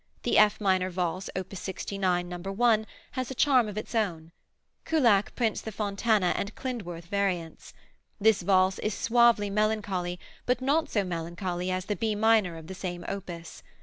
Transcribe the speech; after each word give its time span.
The 0.23 0.39
F 0.39 0.59
minor 0.59 0.89
Valse, 0.89 1.29
op. 1.35 1.53
69, 1.55 2.27
No. 2.27 2.37
1, 2.39 2.87
has 3.11 3.29
a 3.29 3.35
charm 3.35 3.67
of 3.67 3.77
its 3.77 3.93
own. 3.93 4.31
Kullak 4.83 5.35
prints 5.35 5.61
the 5.61 5.71
Fontana 5.71 6.33
and 6.35 6.55
Klindworth 6.55 7.05
variants. 7.05 7.75
This 8.19 8.41
valse 8.41 8.79
is 8.79 8.95
suavely 8.95 9.51
melancholy, 9.51 10.19
but 10.47 10.59
not 10.59 10.89
so 10.89 11.03
melancholy 11.03 11.69
as 11.69 11.85
the 11.85 11.95
B 11.95 12.15
minor 12.15 12.57
of 12.57 12.65
the 12.65 12.73
same 12.73 13.05
opus. 13.07 13.61